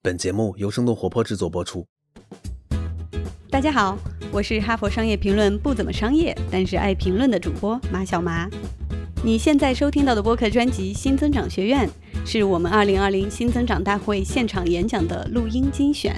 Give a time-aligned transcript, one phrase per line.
[0.00, 1.84] 本节目由生动活泼制作播出。
[3.50, 3.98] 大家好，
[4.30, 8.48] 我是哈佛商业评论不怎么商业，但是爱评论的主播马小麻。
[9.24, 11.88] 你现在收听到的播客专辑《新增长学院》，
[12.24, 16.14] 是我们2020新增长大会现场演讲的录音精选。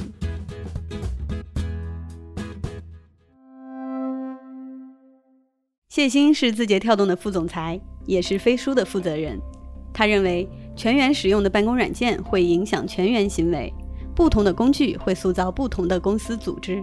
[5.89, 9.41] 谢鑫是字节跳动的副总裁，也是飞书的负责人。
[9.93, 10.49] 他认为，
[10.81, 13.71] 全员使用的办公软件会影响全员行为，
[14.17, 16.83] 不同的工具会塑造不同的公司组织。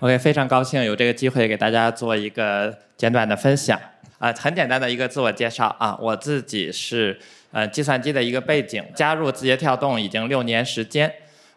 [0.00, 3.80] OK，非常高兴有这个机会给大家做一个简短的分享
[4.18, 7.18] 啊，很简单的一个自我介绍啊，我自己是
[7.52, 11.10] 呃计算机的一个背景，加入字节跳动已经六年时间。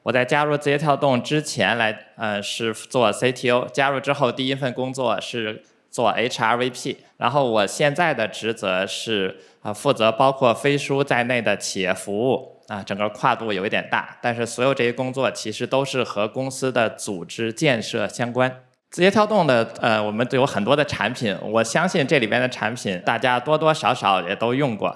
[0.04, 5.62] 我在加入字节跳动之前来呃是做 CTO，加入之后第一份工作是
[5.96, 12.52] 做 HRVP，然后我现在的职责是啊负责包括飞书在内的企业服务。
[12.68, 18.52] 啊，整个跨度有一点大，但是所有这些工作其实都是和公司的组织建设相关。
[18.90, 24.96] 字节跳动的呃，我们都有很多的产品，我相信这里边的产品大家多多少少也都用过。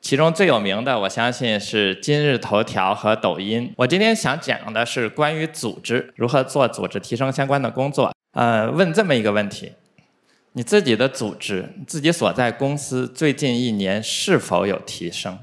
[0.00, 3.72] 其中最有名的，我相信是今日头条和抖音。
[3.76, 8.12] 我今天想讲的是关于组织如何做组织提升相关的工作。
[8.32, 9.72] 呃，问这么一个问题：
[10.56, 15.38] 你自己的组织，自己所在公司最近一年是否有提升？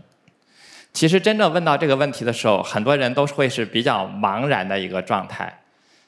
[0.92, 5.62] 其实真正问到这个问题的时候，很多人都会是比较茫然的一个状态，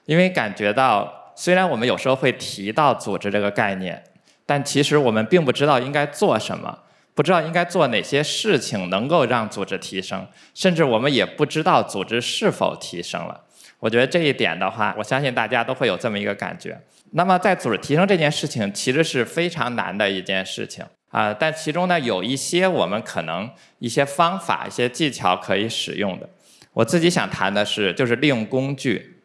[0.05, 4.03] 因为感觉到虽然我们有时候会提到组织这个概念，
[4.43, 6.79] 但其实我们并不知道应该做什么，
[7.13, 13.41] 不知道应该做哪些事情能够让组织提升，甚至我们也不知道组织是否提升了。
[13.79, 16.81] 我觉得这一点的话，我相信大家都会有这么一个感觉。
[17.17, 20.85] 那么在组织提升这件事情，其实是非常难的一件事情。
[21.11, 23.49] 啊，但其中呢有一些我们可能
[23.79, 26.29] 一些方法、一些技巧可以使用的。
[26.73, 29.21] 我自己想谈的是，就是利用工具，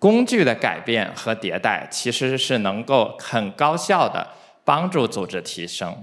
[0.00, 4.26] 工具的改变和迭代，其实是能够很高效的
[4.64, 6.02] 帮助组织提升。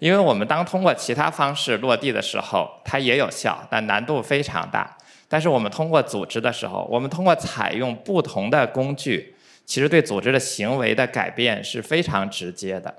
[0.00, 4.96] 因为我们当通过其他方式落地的时候，它也有效，但难度非常大。
[5.28, 9.36] 但是我们通过组织的时候，我们通过采用不同的工具，
[9.70, 12.92] 其实对组织的行为的改变是非常直接的。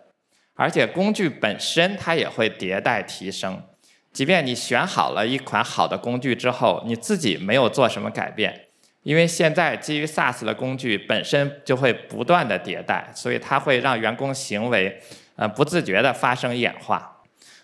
[0.56, 3.62] 而且工具本身它也会迭代提升，
[4.14, 8.68] 即便你选好了一款好的工具之后，你自己没有做什么改变，
[9.04, 14.98] 因为现在基于 SaaS 的工具本身就会不断的迭代，所以它会让员工行为
[15.36, 17.18] 呃不自觉的发生演化。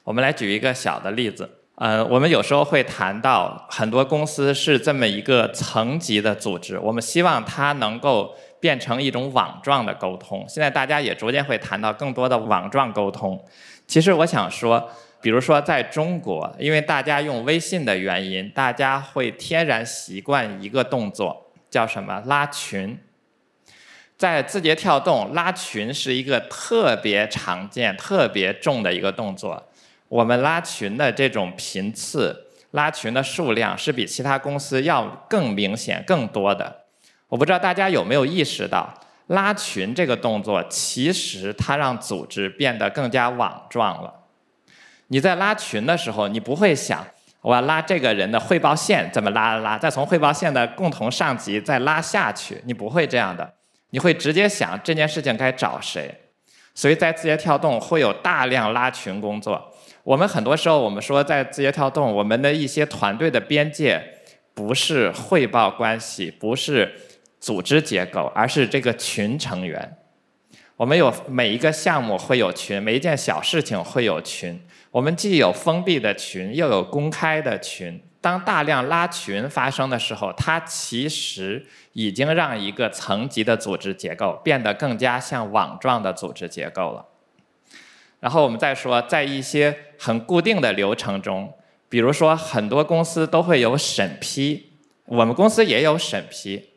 [0.03, 8.35] 我们来举一个小的例子，呃，我们有时候会谈到很多公司是这么一个层级的组织，我们希望它能够。
[8.59, 13.43] 变成一种网状的沟通，现在大家也逐渐会谈到更多的网状沟通。
[13.85, 14.89] 其实我想说，
[15.21, 22.21] 比如说在中国，因为大家用微信的原因，大家会天然习惯一个动作，叫什么？
[22.25, 22.97] 拉群。
[24.17, 29.63] 在字节跳动，拉群是一个特别常见、特别重的一个动作。
[30.09, 36.86] 我们拉群的这种频次、拉群的数量，是比其他公司要更明显、更多的。
[37.29, 38.93] 我不知道大家有没有意识到，
[39.27, 44.13] 拉群这个动作其实它让组织变得更加网状了。
[45.07, 47.05] 你在拉群的时候，你不会想
[47.41, 53.53] 我要拉这个人的汇报线怎么拉拉，再从汇报线的共同上级再拉下去，你不会这样的。
[53.89, 56.13] 你会直接想这件事情该找谁。
[56.73, 59.73] 所以在字节跳动会有大量拉群工作。
[60.03, 64.01] 我们很多时候我们说在字节跳动，我们的一些团队的边界
[64.53, 66.93] 不是汇报关系，不是。
[67.39, 69.97] 组织结构，而是这个群成员。
[70.75, 74.61] 我们有每一个项目会有群，每一件小事情会有群。
[74.91, 78.01] 我们既有封闭的群，又有公开的群。
[78.19, 87.05] 当大量拉群发生的时候，它其实已经让一个层级的组织结构变得更加像网状的组织结构了。
[88.19, 91.53] 然后我们再说，在一些很固定的流程中，
[91.87, 94.71] 比如说很多公司都会有审批，
[95.05, 96.69] 我们公司也有审批。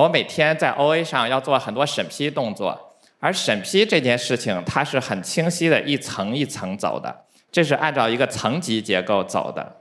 [0.00, 9.76] 我每天在 OA 上要做很多审批动作，而审批这件事情它是很清晰的一层一层走的，这是按照一个层级结构走的。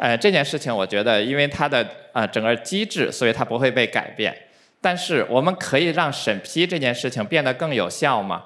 [0.00, 4.36] 呃，这件事情我觉得，因为它的呃整个机制，所以它不会被改变。
[4.80, 8.42] 但是我们可以让审批这件事情变得更有效吗？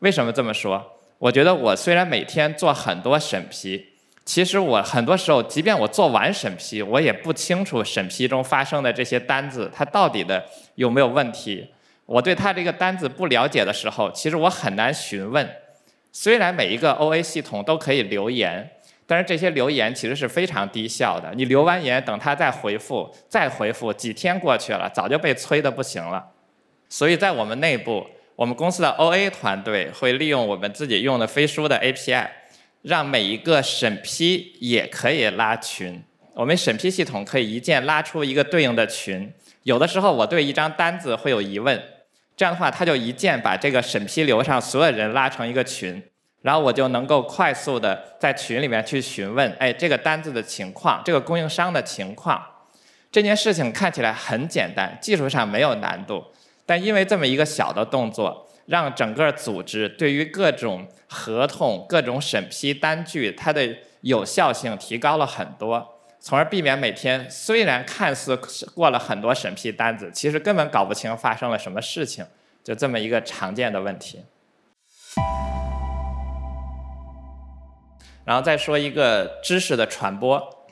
[0.00, 0.98] 为什么这么说？
[1.18, 3.89] 我觉得我虽然每天做很多审批。
[4.30, 10.44] 其实我很多时候，即便我做完审批，我也不清楚审批中发生的这些单子，它到底的
[10.76, 11.68] 有没有问题。
[12.06, 15.44] 我对他这个单子不了解的时候，其实我很难询问。
[16.12, 18.70] 虽然每一个 OA 系统都可以留言，
[19.04, 21.32] 但是这些留言其实是非常低效的。
[21.34, 26.24] 你留完言，等他再回复，再回复，几天过去了，早就被催的不行了。
[26.88, 28.06] 所以在我们内部，
[28.36, 32.28] 我们公司的 OA 团队会利用我们自己用的飞书的 API，
[32.82, 36.02] 让每一个审批也可以拉群。
[36.34, 39.32] 我们审批系统可以一键拉出一个对应的群。
[39.64, 41.82] 有的时候我对一张单子会有疑问，
[42.36, 46.02] 这样的话，它就一键把这个审批流上所有人拉成一个群，
[46.40, 52.42] 然后我就能够快速的在群里面去询问，哎，这个单子的情况，这个供应商的情况。
[53.12, 56.24] 这件事情看起来很简单，技术上没有难度，
[56.64, 65.96] 但因为这么一个小的动作，让整个组织对于各种合同、各种审批单据，它的有效性提高了很多。
[66.20, 68.36] 从而避免每天虽然看似
[68.72, 72.24] 过了很多审批单子，其实根本搞不清发生了什么事情，
[72.62, 74.22] 就这么一个常见的问题。
[78.24, 80.64] 然后再说一个知识的传播，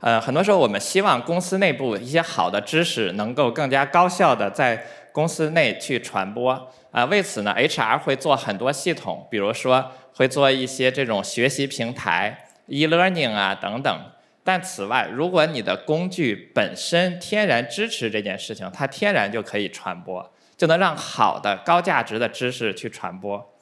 [0.00, 14.00] 呃，很多时候我们希望公司内部一些好的知识能够更加高效的在公司内去传播，啊，为此呢，HR 会做很多系统，比如说会做一些这种学习平台、e-learning 啊等等。
[14.44, 23.54] 但此外，如果你的工具本身天然支持这件事情，它天然就可以传播，就能让好的高价值的知识去传播。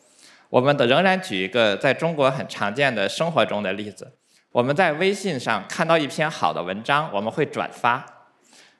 [0.48, 4.16] 我们的仍然举一个在中国很常见的生活中的例子：
[4.50, 8.04] 我们在微信上看到一篇好的文章，我们会转发。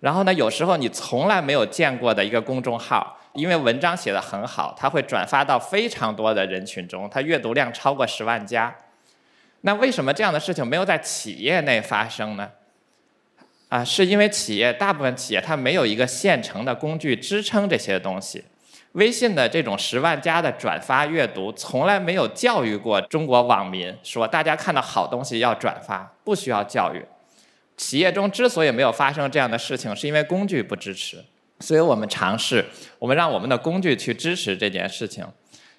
[0.01, 8.77] 然后呢，有时候你从来没有见过的一个公众号，因为文章写得很好，它会转发到非常多的人群中，它阅读量超过十万加。
[9.63, 12.51] 那为什么这样的事情没有在企业内发生呢？
[13.69, 18.45] 啊，是因为企业大部分企业它没有一个现成的工具支撑这些东西。
[18.93, 27.05] 微信的这种十万加的转发阅读，从来没有教育过中国网民说大家看到好东西要转发，不需要教育。
[27.77, 31.25] 企业中之所以没有发生这样的事情，是因为工具不支持。
[31.61, 32.65] 所以我们尝试，
[32.99, 35.25] 我们让我们的工具去支持这件事情。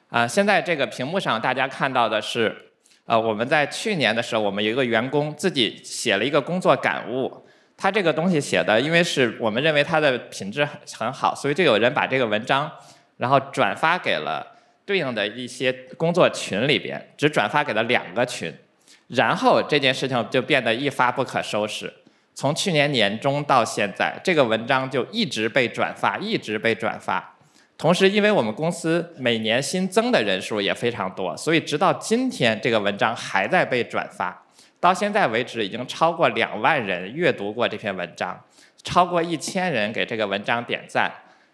[0.10, 2.68] 啊，现在这个屏幕上大家看到的是。
[3.06, 7.46] 呃，我们在去年的时候，我们有一个员工自己写了一个工作感悟。
[7.76, 12.72] 他这个东西写的，因为是我们认为他的品质很很好，所以就有人把这个文章，
[13.18, 14.56] 然后转发给了
[14.86, 18.54] 对应的一些工作群里边，只转发给了两个群，
[19.08, 21.92] 然后这件事情就变得一发不可收拾。
[22.42, 27.36] 从去年年中到现在，这个文章就一直被转发，一直被转发。
[27.78, 34.44] 同时，因为我们公司每年新增的人数也非常多，所以直到今天，这个文章还在被转发。
[34.80, 38.44] 到现在为止，已经超过两万人阅读过这篇文章，
[38.82, 41.12] 超过一千人给这个文章点赞。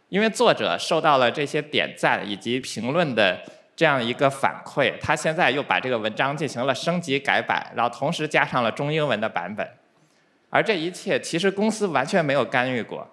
[0.07, 3.37] 因为作者受到了这些点赞以及评论的
[3.75, 9.69] 这样一个反馈，他现在又把这个文章进行了升级改版，然后同时加上了中英文的版本。
[10.49, 13.07] 而这一切，其实公司完全没有干预过。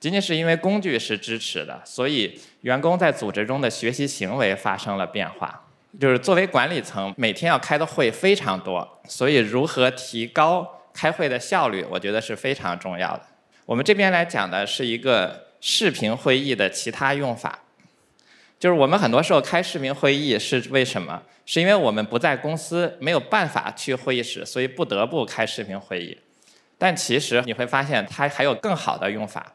[0.00, 5.66] 仅仅是因为工具是支持的，所以员工在组织中的学习行为发生了变化。
[6.00, 13.22] 就是作为管理层，每天要开的会非常多，所以如何提高开会的效率，我觉得是非常重要的。
[13.64, 17.60] 我们这边来讲的是一个视频会议的其他用法，
[18.58, 21.22] 就是我们很多时候开视频会议是为什么？
[21.46, 26.18] 是因为我们不在公司，没有办法去会议室，所以不得不开视频会议。
[26.78, 29.54] 但其实你会发现，它还有更好的用法。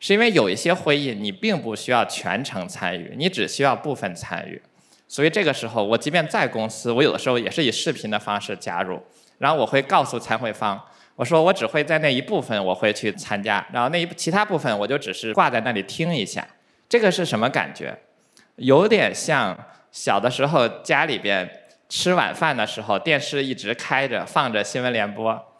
[0.00, 4.60] 是因为有一些会议你并不需要全程参与，你只需要部分参与，
[5.08, 9.00] 所以这个时候我即便在公司，我有的时候也是以视频的方式加入，
[9.38, 10.78] 然后我会告诉参会方，
[11.16, 16.46] 我说我只会在那一部分我会去参加，然后那一其他部分我就只是挂在那里听一下，
[16.86, 17.96] 这个是什么感觉？
[18.56, 19.56] 有点像
[19.90, 21.48] 小的时候家里边
[21.88, 25.53] 吃晚饭的时候，电视一直开着放着新闻联播。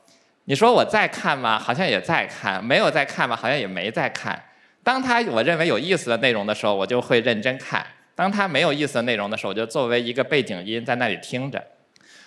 [0.47, 1.59] 你说我在看吗？
[1.59, 3.35] 好像也在看；没有在看吗？
[3.35, 4.43] 好像也没在看。
[4.83, 7.81] 当他我认为有意思的内容的时候，我就会认真看；
[8.15, 11.65] 当他没有意思的内容的时候，我就作为一个背景音在那里听着。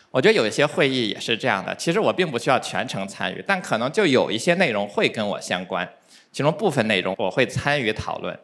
[0.09, 1.75] 我觉得有一些会议也是这样的。
[1.75, 5.87] 其实我并不需要全程参与，但可能就有一些内容会跟我相关，
[6.31, 8.35] 其中部分内容我会参与讨论。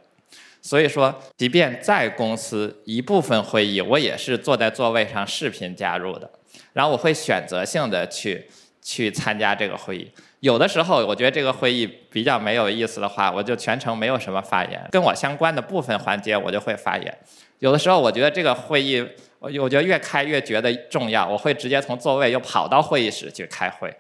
[0.62, 6.30] 所以说，即便在公司一部分会议，我也是坐在座位上视频加入的，
[6.74, 8.48] 然后我会选择性的去。
[8.84, 10.12] 去参加这个会议，
[10.42, 17.18] 有的时候我觉得这个会议比较没有意思的话，我就全程没有什么发言，跟我相关的部分环节我就会发言。
[17.60, 19.00] 有的时候我觉得这个会议，
[19.40, 23.96] 我我觉得越开越觉得重要，我会直接从座位又跑到会议室去开会，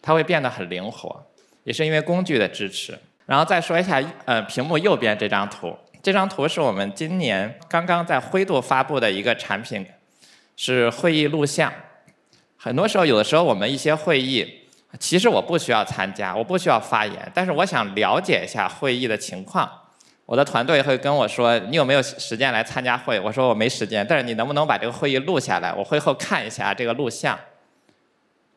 [0.00, 1.22] 它会变得很灵活，
[1.64, 2.98] 也是因为工具的支持。
[3.26, 9.86] 然后再说一下，呃，屏幕右边这张图，这张图是我们今年刚刚在灰度发布的一个产品，
[10.56, 11.70] 是会议录像。
[12.64, 14.46] 很多时候，有的时候我们一些会议，
[15.00, 19.68] 其实我不需要参加，我不需要发言，但是我想了解一下会议的情况。
[20.26, 25.74] 我的团队会跟我说：“你有没有时间来参加会？”我说：“我没时间。”但是你能不能把这个会议录下来？
[25.74, 27.36] 我会后看一下这个录像。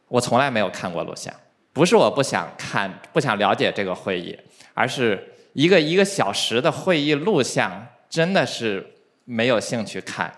[0.08, 1.34] 我从来没有看过录像，
[1.74, 4.38] 不是我不想看、不想了解这个会议，
[4.76, 5.32] 而是。
[5.54, 8.86] 一个一个小时的会议录像，真的是
[9.24, 10.30] 没有兴趣看，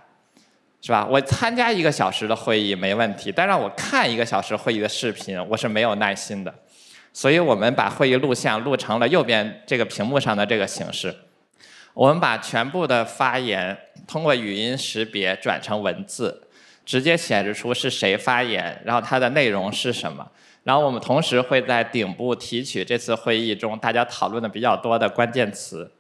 [0.88, 1.06] 是吧？
[1.06, 6.56] 我参加一个小时的会议没问题，但让我看一个小时会议的视频，我是没有耐心的。
[7.12, 11.14] 所以我们把会议录像录成了右边这个屏幕上的这个形式。
[11.94, 13.78] 我们把全部的发言
[14.08, 16.48] 通过语音识别转成文字，
[16.86, 20.26] 直接显示出是谁发言，然后它的内容是什么。
[20.64, 25.92] 然后我们同时会在顶部提取这次会议中大家讨论的比较多的关键词，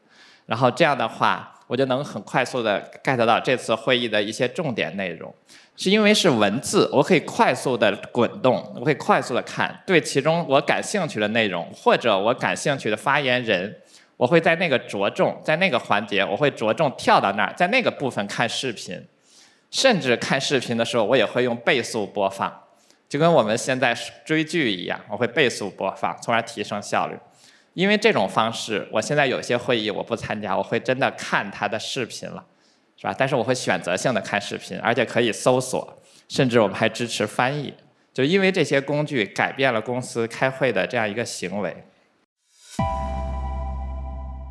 [0.45, 5.33] 然后这样的话，我就能很快速的 get 到这次会议的一些重点内容。
[5.75, 13.75] 是因为是文字，我可以快速的滚动，我可以快速的看，对其中我感兴趣的内容或者我感兴趣的发言人，
[14.15, 19.05] 我会在那个着重，在那个环节，我会着重跳到那儿，在那个部分看视频，
[19.69, 22.63] 甚至看视频的时候，我也会用倍速播放。
[23.07, 23.95] 就跟我们现在
[24.25, 27.15] 追剧一样，我会倍速播放，从而提升效率。
[27.77, 32.43] 因为这种方式，我现在有些会议我不参加，我会真的看他的视频了，
[32.95, 33.13] 是吧？
[33.15, 37.71] 但是我会选择性的看视频，而且可以搜索，甚至我们还支持翻译。
[38.11, 41.85] 就因为这些工具改变了公司开会的这样一个行为。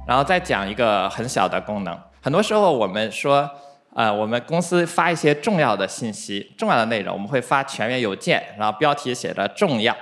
[0.07, 3.51] 然后再讲一个很小的功能，很多时候我们说。
[3.95, 9.97] 呃，我们公司发一些重要的信息、重要的内容，我们会发全员邮件，然后标题写着“重要”，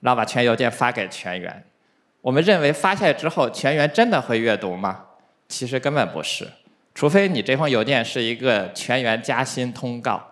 [0.00, 1.64] 然后把全邮件发给全员。
[2.22, 5.04] 我们认为发下去之后，全员真的会阅读吗？
[5.48, 6.48] 其实根本不是，
[6.94, 10.22] 除非你这封邮件是一个全员加薪通告，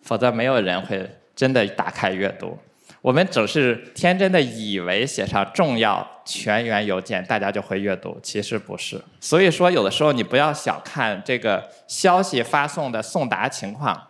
[0.00, 2.56] 否则没有人会真的打开阅读。
[3.02, 9.02] 我们只是天真的以为写上重要全员邮件，大家就会阅读，其实不是。
[9.20, 14.08] 所以说，有的时候你不要小看这个消息发送的送达情况，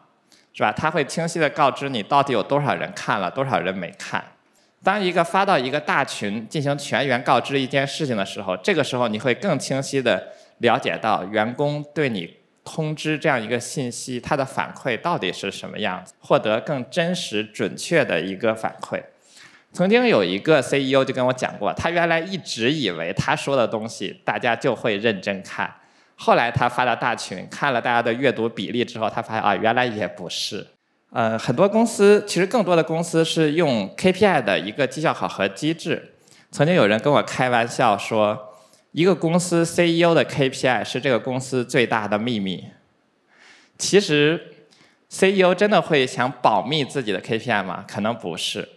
[0.53, 0.73] 是吧？
[0.73, 4.23] 它会清晰的告知你到底有多少人看了，多少人没看。
[4.83, 12.39] 当一个发到一个大群进行全员告知一件事情的时候，这个时候你会更清晰的了解到员工对你。
[12.63, 16.13] 通知这样一个信息，它的反馈到底是什么样子？
[16.21, 19.03] 获得更真实、准确的一个反馈。
[19.73, 25.75] 曾经有一个 CEO 就跟我讲过，他原来一直以为他说的东西大家就会认真看，
[26.15, 30.67] 后来他发到大群，看了大家的阅读比例之后，他发现啊，原来也不是。
[31.13, 36.15] 呃，很多公司其实更多的公司是用 KPI 的一个绩效考核机制。
[36.51, 38.47] 曾经有人跟我开玩笑说。
[38.93, 42.65] 一个公司 CEO 的 KPI 是这个公司最大的秘密。
[43.79, 44.53] 其实
[45.09, 47.85] ，CEO 真的会想保密自己的 KPI 吗？
[47.87, 48.69] 可能不是。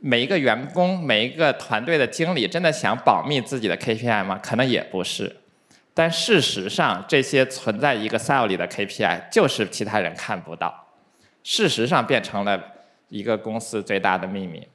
[0.00, 4.38] 每一个员工、每一个团队的经理真的想保密自己的 KPI 吗？
[4.42, 5.34] 可能也不是。
[5.94, 10.87] 但事实上，这些存在一个 Excel 里的 KPI 就是其他人看不到。
[11.50, 12.62] 事实上，变成了
[13.08, 14.68] 一个公司最大的秘密。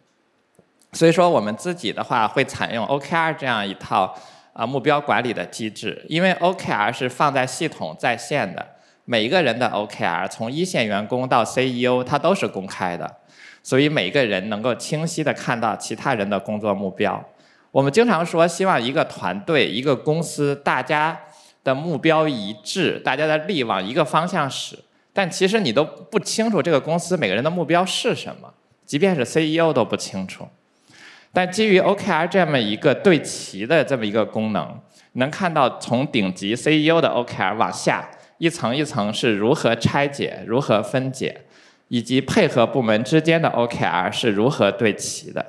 [0.92, 4.18] 所以说，我们自己的话会采用 OKR 这样一套。
[4.54, 8.64] 啊，目标管理的机制，因为 OKR 是放在系统在线的，
[9.04, 13.18] 每一个人的 OKR，从一线员工到 CEO，它都是公开的，
[13.64, 17.24] 所以每个人能够清晰的看到其他人的工作目标。
[17.72, 21.20] 我们经常说，希望一个团队、一个公司，大家
[21.64, 24.78] 的目标一致，大家的力往一个方向使，
[25.14, 28.52] 但其实你都不清楚这个公司每个人的目标是什么，
[28.86, 30.48] 即便是 CEO 都不清楚。
[31.32, 34.80] 但基于 OKR 这么一个对齐的这么一个功能，
[35.14, 41.42] 能看到从顶级 CEO 的 OKR 往下一层一层是如何拆解、如何分解，
[41.88, 45.46] 以及配合部门之间的 OKR 是如何对齐的。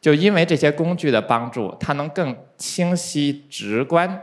[0.00, 4.22] 就因为这些工具的帮助，它能更清晰、直观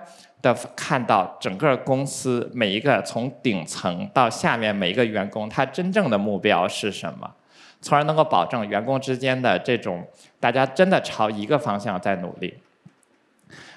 [0.53, 7.29] 的看到整个公司每一个从顶层到下面每一个员工他真正的目标是什么。
[7.79, 10.03] 从而能够保证员工之间的这种
[10.39, 12.57] 大家真的朝一个方向在努力。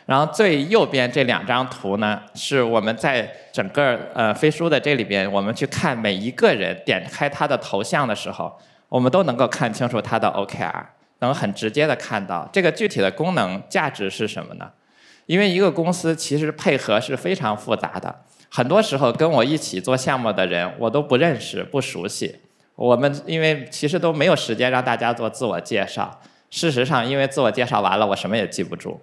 [0.06, 8.58] 然后最右边这两张图呢，是我们在整个呃飞书的这里边，我们去看每一个人点开他的头像的时候，
[8.88, 10.82] 我们都能够看清楚他的 OKR，
[11.20, 14.70] 能很直接的看到这个具体的功能价值是什么呢？
[15.30, 18.12] 因为一个公司其实配合是非常复杂的，
[18.48, 22.34] 很多时候跟我一起做项目的人我都不认识、不熟悉。
[22.74, 26.20] 我们因为其实都没有时间让大家做自我介绍。
[26.50, 29.00] 事实上，因为自我介绍完了，我什么也记不住。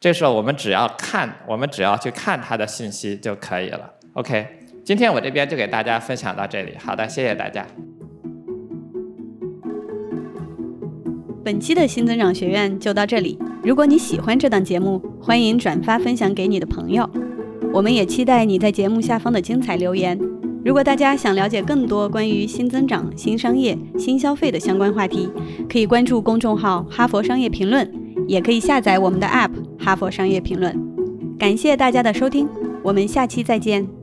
[0.00, 3.92] 这时候我们只要看，我们只要去看他的信息就可以了。
[4.14, 4.46] OK，
[4.82, 6.78] 今天我这边就给大家分享到这里。
[6.82, 7.66] 好的，谢谢大家。
[11.48, 13.38] 本期的新增长学院就到这里。
[13.64, 17.08] 如果你喜欢这档节目，欢迎转发分享给你的朋友。
[17.72, 20.20] 我们也期待你在节目下方的精彩留言。
[20.62, 25.26] 如果大家想了解更多关于新增长、新商业、新消费的相关话题，
[25.70, 27.86] 可以关注公众号《哈佛商业评论》，
[28.26, 29.48] 也可以下载我们的 App
[29.82, 30.74] 《哈佛商业评论》。
[31.38, 32.46] 感谢大家的收听，
[32.82, 33.97] 我们下期再见。